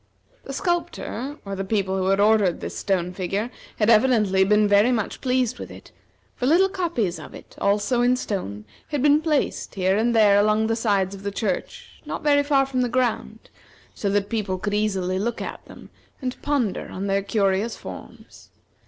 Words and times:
The 0.45 0.53
sculptor, 0.53 1.37
or 1.45 1.55
the 1.55 1.63
people 1.63 1.95
who 1.95 2.07
had 2.07 2.19
ordered 2.19 2.59
this 2.59 2.75
stone 2.75 3.13
figure, 3.13 3.51
had 3.77 3.87
evidently 3.91 4.43
been 4.43 4.67
very 4.67 4.91
much 4.91 5.21
pleased 5.21 5.59
with 5.59 5.69
it, 5.69 5.91
for 6.35 6.47
little 6.47 6.69
copies 6.69 7.19
of 7.19 7.35
it, 7.35 7.55
also 7.59 8.01
in 8.01 8.15
stone, 8.15 8.65
had 8.87 9.03
been 9.03 9.21
placed 9.21 9.75
here 9.75 9.95
and 9.97 10.15
there 10.15 10.39
along 10.39 10.65
the 10.65 10.75
sides 10.75 11.13
of 11.13 11.21
the 11.21 11.29
church, 11.29 12.01
not 12.03 12.23
very 12.23 12.41
far 12.41 12.65
from 12.65 12.81
the 12.81 12.89
ground, 12.89 13.51
so 13.93 14.09
that 14.09 14.27
people 14.29 14.57
could 14.57 14.73
easily 14.73 15.19
look 15.19 15.39
at 15.39 15.63
them, 15.65 15.91
and 16.19 16.41
ponder 16.41 16.89
on 16.89 17.05
their 17.05 17.21
curious 17.21 17.77
forms. 17.77 18.49